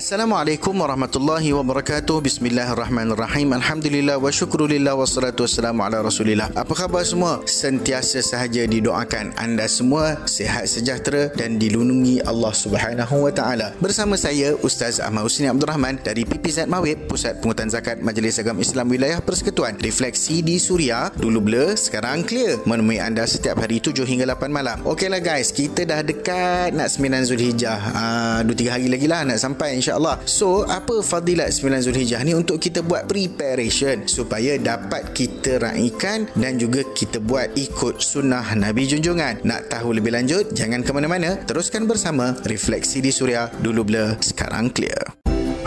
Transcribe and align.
Assalamualaikum 0.00 0.80
warahmatullahi 0.80 1.52
wabarakatuh. 1.52 2.24
Bismillahirrahmanirrahim. 2.24 3.52
Alhamdulillah 3.52 4.16
wa 4.16 4.32
syukrulillah 4.32 4.96
Wassalatu 4.96 5.44
wassalamu 5.44 5.84
ala 5.84 6.00
rasulillah. 6.00 6.48
Apa 6.56 6.72
khabar 6.72 7.04
semua? 7.04 7.44
Sentiasa 7.44 8.24
sahaja 8.24 8.64
didoakan 8.64 9.36
Anda 9.36 9.68
semua 9.68 10.16
sihat 10.24 10.72
sejahtera 10.72 11.28
Dan 11.36 11.60
dilindungi 11.60 12.24
Allah 12.24 12.48
subhanahu 12.48 13.28
wa 13.28 13.32
ta'ala. 13.36 13.76
Bersama 13.76 14.16
saya 14.16 14.56
Ustaz 14.64 15.04
Ahmad 15.04 15.28
Husni 15.28 15.52
Abdul 15.52 15.68
Rahman 15.68 16.00
Dari 16.00 16.24
PPZ 16.24 16.64
Mawib 16.64 17.04
Pusat 17.04 17.44
Pungutan 17.44 17.68
Zakat 17.68 18.00
Majlis 18.00 18.40
Agama 18.40 18.64
Islam 18.64 18.88
Wilayah 18.88 19.20
Persekutuan. 19.20 19.76
Refleksi 19.84 20.40
di 20.40 20.56
Suria 20.56 21.12
Dulu 21.12 21.44
blur, 21.44 21.76
sekarang 21.76 22.24
clear. 22.24 22.56
Menemui 22.64 22.96
anda 23.04 23.28
setiap 23.28 23.60
hari 23.60 23.84
7 23.84 24.08
hingga 24.08 24.24
8 24.32 24.48
malam. 24.48 24.80
Okeylah 24.80 25.20
guys 25.20 25.52
Kita 25.52 25.84
dah 25.84 26.00
dekat 26.00 26.72
nak 26.72 26.88
9 26.88 27.28
Zulhijjah. 27.28 27.80
Uh, 27.92 28.40
2-3 28.48 28.72
hari 28.72 28.88
lagi 28.88 29.04
lah 29.04 29.28
nak 29.28 29.36
sampai 29.36 29.76
insya 29.76 29.89
insyaAllah. 29.90 30.22
So, 30.22 30.62
apa 30.70 31.02
fadilat 31.02 31.50
9 31.50 31.90
Zulhijjah 31.90 32.22
ni 32.22 32.38
untuk 32.38 32.62
kita 32.62 32.86
buat 32.86 33.10
preparation 33.10 34.06
supaya 34.06 34.54
dapat 34.54 35.10
kita 35.10 35.58
raikan 35.58 36.30
dan 36.38 36.62
juga 36.62 36.86
kita 36.94 37.18
buat 37.18 37.50
ikut 37.58 37.98
sunnah 37.98 38.54
Nabi 38.54 38.86
Junjungan. 38.86 39.42
Nak 39.42 39.74
tahu 39.74 39.98
lebih 39.98 40.14
lanjut? 40.14 40.54
Jangan 40.54 40.86
ke 40.86 40.94
mana-mana. 40.94 41.42
Teruskan 41.42 41.90
bersama 41.90 42.38
Refleksi 42.46 43.02
di 43.02 43.10
Suria. 43.10 43.50
Dulu 43.50 43.82
blur, 43.82 44.14
sekarang 44.22 44.70
clear. 44.70 45.19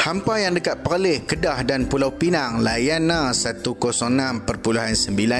Hampa 0.04 0.36
yang 0.36 0.60
dekat 0.60 0.84
Perlis, 0.84 1.24
Kedah 1.24 1.64
dan 1.64 1.88
Pulau 1.88 2.12
Pinang. 2.12 2.60
Layan 2.60 3.08
106.9 3.08 4.44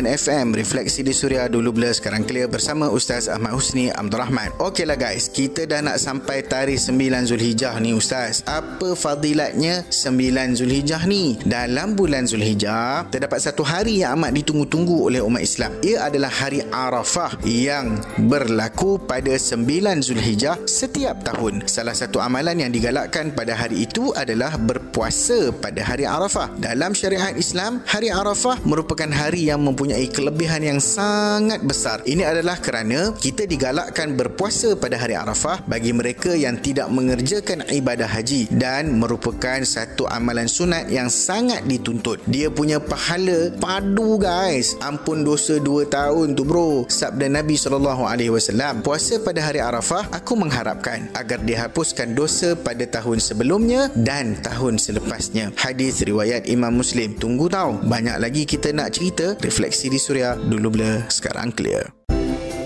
FM 0.08 0.46
Refleksi 0.56 1.04
di 1.04 1.12
Suria 1.12 1.52
dulu 1.52 1.76
bila. 1.76 1.92
Sekarang 1.92 2.24
clear 2.24 2.48
bersama 2.48 2.88
Ustaz 2.88 3.28
Ahmad 3.28 3.60
Husni 3.60 3.92
Abdul 3.92 4.24
Rahman. 4.24 4.56
Okeylah 4.64 4.96
guys, 4.96 5.28
kita 5.28 5.68
dah 5.68 5.84
nak 5.84 6.00
sampai 6.00 6.48
tarikh 6.48 6.80
9 6.80 6.96
Zulhijjah 7.28 7.76
ni 7.84 7.92
Ustaz. 7.92 8.40
Apa 8.48 8.96
fadilatnya 8.96 9.84
9 9.92 10.56
Zulhijjah 10.56 11.04
ni? 11.12 11.36
Dalam 11.44 12.00
bulan 12.00 12.24
Zulhijjah, 12.24 13.12
terdapat 13.12 13.44
satu 13.44 13.68
hari 13.68 14.00
yang 14.00 14.16
amat 14.16 14.32
ditunggu-tunggu 14.32 15.12
oleh 15.12 15.20
umat 15.20 15.44
Islam. 15.44 15.76
Ia 15.84 16.08
adalah 16.08 16.32
hari 16.32 16.64
Arafah 16.72 17.36
yang 17.44 18.00
berlaku 18.32 18.96
pada 18.96 19.36
9 19.36 19.60
Zulhijjah 20.00 20.56
setiap 20.64 21.20
tahun. 21.28 21.68
Salah 21.68 22.00
satu 22.00 22.24
amalan 22.24 22.64
yang 22.64 22.72
digalakkan 22.72 23.36
pada 23.36 23.60
hari 23.60 23.84
itu 23.84 24.16
adalah 24.16 24.53
adalah 24.54 24.78
berpuasa 24.78 25.50
pada 25.50 25.82
hari 25.82 26.06
Arafah. 26.06 26.54
Dalam 26.62 26.94
syariat 26.94 27.34
Islam, 27.34 27.82
hari 27.90 28.14
Arafah 28.14 28.62
merupakan 28.62 29.10
hari 29.10 29.50
yang 29.50 29.66
mempunyai 29.66 30.06
kelebihan 30.14 30.62
yang 30.62 30.78
sangat 30.78 31.66
besar. 31.66 32.06
Ini 32.06 32.22
adalah 32.22 32.62
kerana 32.62 33.18
kita 33.18 33.50
digalakkan 33.50 34.14
berpuasa 34.14 34.78
pada 34.78 35.02
hari 35.02 35.18
Arafah 35.18 35.66
bagi 35.66 35.90
mereka 35.90 36.38
yang 36.38 36.62
tidak 36.62 36.86
mengerjakan 36.94 37.66
ibadah 37.66 38.06
haji 38.06 38.46
dan 38.54 38.94
merupakan 38.94 39.66
satu 39.66 40.06
amalan 40.06 40.46
sunat 40.46 40.94
yang 40.94 41.10
sangat 41.10 41.66
dituntut. 41.66 42.22
Dia 42.30 42.54
punya 42.54 42.78
pahala 42.78 43.50
padu 43.58 44.22
guys. 44.22 44.78
Ampun 44.86 45.26
dosa 45.26 45.58
2 45.58 45.90
tahun 45.90 46.38
tu 46.38 46.46
bro. 46.46 46.86
Sabda 46.86 47.26
Nabi 47.26 47.58
SAW. 47.58 48.86
Puasa 48.86 49.18
pada 49.18 49.42
hari 49.42 49.64
Arafah, 49.64 50.14
aku 50.14 50.38
mengharapkan 50.38 51.10
agar 51.18 51.42
dihapuskan 51.42 52.14
dosa 52.14 52.54
pada 52.54 52.86
tahun 52.86 53.18
sebelumnya 53.18 53.90
dan 53.98 54.43
tahun 54.44 54.76
selepasnya. 54.76 55.56
Hadis 55.56 56.04
riwayat 56.04 56.46
Imam 56.52 56.76
Muslim. 56.76 57.16
Tunggu 57.16 57.48
tahu, 57.48 57.80
banyak 57.88 58.20
lagi 58.20 58.44
kita 58.44 58.76
nak 58.76 58.92
cerita. 58.92 59.40
Refleksi 59.40 59.88
di 59.88 59.98
Suria 59.98 60.36
dulu 60.36 60.76
bila 60.76 61.08
sekarang 61.08 61.56
clear. 61.56 62.03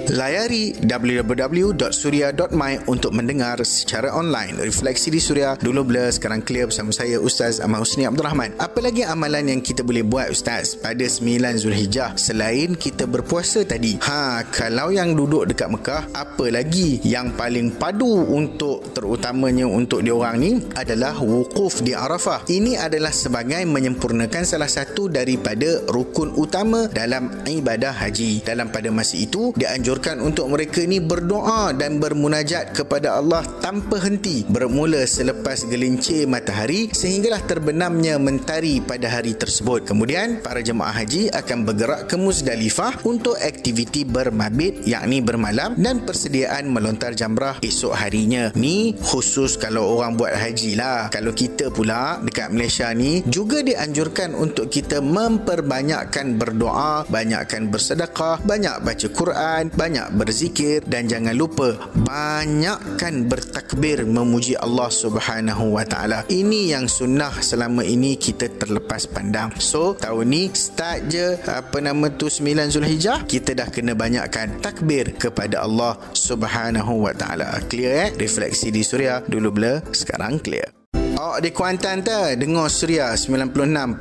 Layari 0.07 0.71
www.surya.my 0.87 2.73
untuk 2.87 3.11
mendengar 3.11 3.59
secara 3.67 4.15
online. 4.15 4.55
Refleksi 4.55 5.11
di 5.11 5.19
Surya 5.19 5.59
dulu 5.59 5.83
blur 5.83 6.07
sekarang 6.07 6.39
clear 6.47 6.71
bersama 6.71 6.95
saya 6.95 7.19
Ustaz 7.19 7.59
Ahmad 7.59 7.83
Husni 7.83 8.07
Abdul 8.07 8.23
Rahman. 8.23 8.55
Apa 8.55 8.79
lagi 8.79 9.03
amalan 9.03 9.51
yang 9.51 9.59
kita 9.59 9.83
boleh 9.83 10.07
buat 10.07 10.31
Ustaz 10.31 10.79
pada 10.79 11.03
9 11.03 11.59
Zulhijjah 11.59 12.15
selain 12.15 12.79
kita 12.79 13.03
berpuasa 13.03 13.67
tadi? 13.67 13.99
Ha, 13.99 14.47
kalau 14.47 14.95
yang 14.95 15.11
duduk 15.11 15.51
dekat 15.51 15.75
Mekah, 15.75 16.07
apa 16.15 16.45
lagi 16.55 17.03
yang 17.03 17.35
paling 17.35 17.75
padu 17.75 18.31
untuk 18.31 18.95
terutamanya 18.95 19.67
untuk 19.67 20.07
diorang 20.07 20.39
ni 20.39 20.63
adalah 20.79 21.19
wukuf 21.19 21.83
di 21.83 21.91
Arafah. 21.91 22.47
Ini 22.47 22.79
adalah 22.79 23.11
sebagai 23.11 23.59
menyempurnakan 23.67 24.47
salah 24.47 24.71
satu 24.71 25.11
daripada 25.11 25.83
rukun 25.91 26.31
utama 26.39 26.87
dalam 26.87 27.43
ibadah 27.43 27.91
haji. 27.91 28.47
Dalam 28.47 28.71
pada 28.71 28.87
masa 28.87 29.19
itu, 29.19 29.51
dianjurkan 29.51 29.96
dianjurkan 29.97 30.21
untuk 30.21 30.45
mereka 30.53 30.85
ni 30.85 31.01
berdoa 31.01 31.73
dan 31.73 31.97
bermunajat 31.97 32.69
kepada 32.69 33.17
Allah 33.17 33.41
tanpa 33.65 33.97
henti 33.97 34.45
bermula 34.45 35.01
selepas 35.09 35.65
gelincir 35.65 36.29
matahari 36.29 36.93
sehinggalah 36.93 37.41
terbenamnya 37.49 38.21
mentari 38.21 38.77
pada 38.77 39.09
hari 39.09 39.33
tersebut. 39.33 39.89
Kemudian 39.89 40.45
para 40.45 40.61
jemaah 40.61 40.93
haji 40.93 41.33
akan 41.33 41.65
bergerak 41.65 42.05
ke 42.05 42.13
Muzdalifah 42.13 43.01
untuk 43.09 43.41
aktiviti 43.41 44.05
bermabit 44.05 44.85
yakni 44.85 45.25
bermalam 45.25 45.73
dan 45.81 46.05
persediaan 46.05 46.69
melontar 46.69 47.17
jamrah 47.17 47.57
esok 47.65 47.97
harinya. 47.97 48.53
Ni 48.53 48.93
khusus 49.01 49.57
kalau 49.57 49.97
orang 49.97 50.13
buat 50.13 50.37
haji 50.37 50.77
lah. 50.77 51.09
Kalau 51.09 51.33
kita 51.33 51.73
pula 51.73 52.21
dekat 52.21 52.53
Malaysia 52.53 52.93
ni 52.93 53.25
juga 53.25 53.65
dianjurkan 53.65 54.37
untuk 54.37 54.69
kita 54.69 55.01
memperbanyakkan 55.01 56.37
berdoa, 56.37 57.09
banyakkan 57.09 57.73
bersedekah, 57.73 58.45
banyak 58.45 58.77
baca 58.85 59.07
Quran, 59.09 59.63
banyak 59.73 59.86
banyak 59.87 60.19
berzikir 60.19 60.83
dan 60.83 61.07
jangan 61.07 61.31
lupa 61.31 61.79
banyakkan 61.95 63.23
bertakbir 63.23 64.03
memuji 64.03 64.59
Allah 64.59 64.91
Subhanahu 64.91 65.79
wa 65.79 65.87
taala. 65.87 66.27
Ini 66.27 66.75
yang 66.75 66.91
sunnah 66.91 67.31
selama 67.39 67.87
ini 67.87 68.19
kita 68.19 68.51
terlepas 68.51 69.07
pandang. 69.07 69.55
So, 69.63 69.95
tahun 69.95 70.27
ni 70.27 70.51
start 70.51 71.07
je 71.07 71.39
apa 71.47 71.79
nama 71.79 72.11
tu 72.11 72.27
9 72.27 72.67
Zulhijjah, 72.67 73.23
kita 73.23 73.55
dah 73.55 73.71
kena 73.71 73.95
banyakkan 73.95 74.59
takbir 74.59 75.15
kepada 75.15 75.63
Allah 75.63 75.95
Subhanahu 76.11 77.07
wa 77.07 77.15
taala. 77.15 77.55
Clear 77.71 77.91
eh? 77.95 78.09
Refleksi 78.19 78.67
di 78.75 78.83
Suria 78.83 79.23
dulu 79.23 79.55
blur, 79.55 79.87
sekarang 79.95 80.43
clear. 80.43 80.76
Oh, 81.17 81.41
di 81.41 81.49
Kuantan 81.49 82.05
tu 82.05 82.13
dengar 82.13 82.69
Suria 82.69 83.09
96.1 83.09 83.97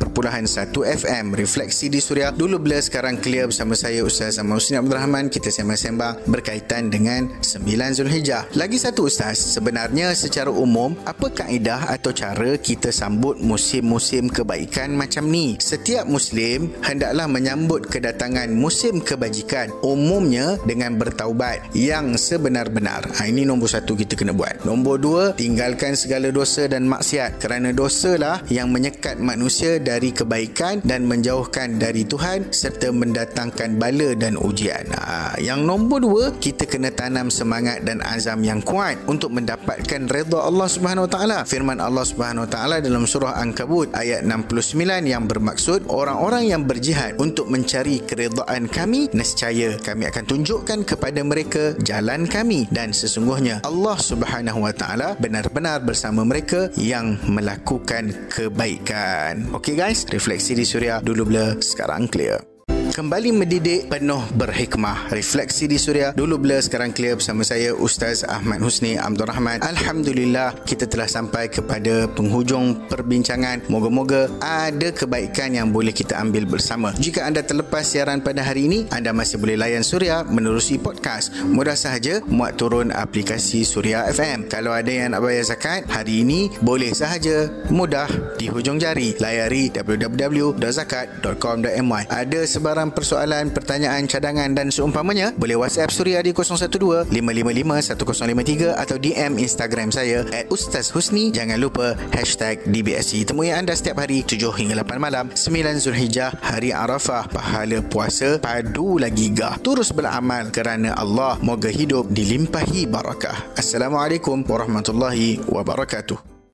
FM 0.84 1.32
Refleksi 1.32 1.88
di 1.88 1.96
Suria. 1.96 2.28
Dulu 2.28 2.60
bila 2.60 2.76
sekarang 2.76 3.16
clear 3.16 3.48
bersama 3.48 3.72
saya 3.72 4.04
Ustaz 4.04 4.36
Ahmad 4.36 4.60
Husni 4.60 4.76
Abdul 4.76 5.00
Rahman. 5.00 5.32
Kita 5.32 5.48
sembang-sembang 5.48 6.28
berkaitan 6.28 6.92
dengan 6.92 7.32
9 7.40 7.64
Zulhijjah. 7.96 8.52
Lagi 8.52 8.76
satu 8.76 9.08
Ustaz. 9.08 9.40
Sebenarnya 9.56 10.12
secara 10.12 10.52
umum 10.52 10.92
Apa 11.08 11.32
kaedah 11.32 11.88
atau 11.88 12.12
cara 12.12 12.60
kita 12.60 12.92
sambut 12.92 13.40
musim-musim 13.40 14.28
kebaikan 14.28 14.92
macam 14.92 15.24
ni? 15.32 15.56
Setiap 15.56 16.04
Muslim 16.04 16.68
hendaklah 16.84 17.24
menyambut 17.32 17.88
kedatangan 17.88 18.52
musim 18.52 19.00
kebajikan 19.00 19.72
Umumnya 19.80 20.60
dengan 20.68 21.00
bertaubat 21.00 21.64
Yang 21.72 22.28
sebenar-benar. 22.28 23.08
Ha, 23.08 23.24
Ini 23.24 23.48
nombor 23.48 23.72
satu 23.72 23.96
kita 23.96 24.20
kena 24.20 24.36
buat. 24.36 24.68
Nombor 24.68 25.00
dua 25.00 25.22
Tinggalkan 25.32 25.96
segala 25.96 26.28
dosa 26.28 26.68
dan 26.68 26.84
maksiat 26.84 27.05
maksiat 27.06 27.38
kerana 27.38 27.70
dosa 27.70 28.18
lah 28.18 28.42
yang 28.50 28.74
menyekat 28.74 29.22
manusia 29.22 29.78
dari 29.78 30.10
kebaikan 30.10 30.82
dan 30.82 31.06
menjauhkan 31.06 31.78
dari 31.78 32.02
Tuhan 32.02 32.50
serta 32.50 32.90
mendatangkan 32.90 33.78
bala 33.78 34.18
dan 34.18 34.34
ujian. 34.34 34.90
Ha, 34.90 35.38
yang 35.38 35.62
nombor 35.62 36.02
dua, 36.02 36.24
kita 36.34 36.66
kena 36.66 36.90
tanam 36.90 37.30
semangat 37.30 37.86
dan 37.86 38.02
azam 38.02 38.42
yang 38.42 38.58
kuat 38.58 38.98
untuk 39.06 39.30
mendapatkan 39.30 40.10
redha 40.10 40.34
Allah 40.42 40.66
Subhanahu 40.66 41.06
Wa 41.06 41.12
Taala. 41.14 41.38
Firman 41.46 41.78
Allah 41.78 42.02
Subhanahu 42.02 42.42
Wa 42.42 42.50
Taala 42.50 42.82
dalam 42.82 43.06
surah 43.06 43.38
Ankabut 43.38 43.94
ayat 43.94 44.26
69 44.26 45.06
yang 45.06 45.30
bermaksud 45.30 45.86
orang-orang 45.86 46.50
yang 46.50 46.66
berjihad 46.66 47.22
untuk 47.22 47.46
mencari 47.46 48.02
keredaan 48.02 48.66
kami, 48.66 49.14
nescaya 49.14 49.78
kami 49.78 50.10
akan 50.10 50.26
tunjukkan 50.26 50.82
kepada 50.82 51.22
mereka 51.22 51.78
jalan 51.86 52.26
kami 52.26 52.66
dan 52.74 52.90
sesungguhnya 52.90 53.62
Allah 53.62 53.94
Subhanahu 53.94 54.66
Wa 54.66 54.74
Taala 54.74 55.14
benar-benar 55.22 55.86
bersama 55.86 56.26
mereka 56.26 56.66
yang 56.74 56.95
yang 56.96 57.20
melakukan 57.28 58.32
kebaikan. 58.32 59.52
Okey 59.52 59.76
guys, 59.76 60.08
refleksi 60.08 60.56
di 60.56 60.64
Suria 60.64 61.04
dulu 61.04 61.28
blur, 61.28 61.60
sekarang 61.60 62.08
clear 62.08 62.55
kembali 62.96 63.28
mendidik 63.28 63.92
penuh 63.92 64.24
berhikmah. 64.40 65.12
Refleksi 65.12 65.68
di 65.68 65.76
Suria. 65.76 66.16
Dulu 66.16 66.40
bila 66.40 66.56
sekarang 66.64 66.96
clear 66.96 67.20
bersama 67.20 67.44
saya 67.44 67.76
Ustaz 67.76 68.24
Ahmad 68.24 68.64
Husni 68.64 68.96
Abdul 68.96 69.28
Rahman. 69.28 69.60
Alhamdulillah 69.60 70.64
kita 70.64 70.88
telah 70.88 71.04
sampai 71.04 71.52
kepada 71.52 72.08
penghujung 72.16 72.88
perbincangan. 72.88 73.68
Moga-moga 73.68 74.32
ada 74.40 74.96
kebaikan 74.96 75.52
yang 75.52 75.76
boleh 75.76 75.92
kita 75.92 76.16
ambil 76.16 76.48
bersama. 76.48 76.96
Jika 76.96 77.28
anda 77.28 77.44
terlepas 77.44 77.84
siaran 77.84 78.24
pada 78.24 78.40
hari 78.40 78.64
ini, 78.64 78.88
anda 78.88 79.12
masih 79.12 79.44
boleh 79.44 79.60
layan 79.60 79.84
Suria 79.84 80.24
menerusi 80.24 80.80
podcast. 80.80 81.36
Mudah 81.44 81.76
sahaja 81.76 82.24
muat 82.24 82.56
turun 82.56 82.96
aplikasi 82.96 83.68
Suria 83.68 84.08
FM. 84.08 84.48
Kalau 84.48 84.72
ada 84.72 84.88
yang 84.88 85.12
nak 85.12 85.20
bayar 85.20 85.44
zakat, 85.44 85.84
hari 85.92 86.24
ini 86.24 86.48
boleh 86.64 86.96
sahaja 86.96 87.52
mudah 87.68 88.08
di 88.40 88.48
hujung 88.48 88.80
jari. 88.80 89.12
Layari 89.20 89.68
www.zakat.com.my. 89.68 92.02
Ada 92.08 92.48
sebarang 92.48 92.85
persoalan, 92.92 93.54
pertanyaan, 93.54 94.04
cadangan 94.10 94.50
dan 94.52 94.68
seumpamanya, 94.74 95.32
boleh 95.34 95.58
WhatsApp 95.58 95.94
Suria 95.94 96.20
di 96.20 96.30
012 96.30 97.08
555 97.10 97.96
1053 97.96 98.74
atau 98.74 98.96
DM 98.98 99.38
Instagram 99.38 99.88
saya 99.94 100.26
at 100.34 100.50
Ustaz 100.50 100.90
Husni. 100.90 101.30
Jangan 101.30 101.58
lupa 101.58 101.94
hashtag 102.14 102.62
DBSC. 102.66 103.26
Temui 103.26 103.50
anda 103.50 103.72
setiap 103.72 104.02
hari 104.02 104.22
7 104.22 104.52
hingga 104.54 104.82
8 104.82 104.98
malam 105.00 105.26
9 105.32 105.82
Zulhijjah 105.82 106.34
Hari 106.42 106.70
Arafah 106.74 107.28
Pahala 107.30 107.80
puasa 107.84 108.38
Padu 108.38 108.98
lagi 108.98 109.32
gah 109.32 109.56
Terus 109.60 109.92
beramal 109.92 110.50
kerana 110.50 110.94
Allah 110.94 111.38
Moga 111.40 111.70
hidup 111.72 112.10
dilimpahi 112.10 112.88
barakah 112.88 113.56
Assalamualaikum 113.58 114.42
warahmatullahi 114.44 115.42
wabarakatuh 115.46 116.35